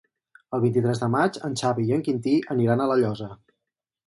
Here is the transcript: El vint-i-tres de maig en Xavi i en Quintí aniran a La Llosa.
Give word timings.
El 0.57 0.61
vint-i-tres 0.63 1.01
de 1.03 1.09
maig 1.15 1.37
en 1.49 1.57
Xavi 1.63 1.85
i 1.91 1.93
en 1.99 2.01
Quintí 2.09 2.35
aniran 2.57 2.83
a 2.83 2.89
La 2.95 2.99
Llosa. 3.05 3.31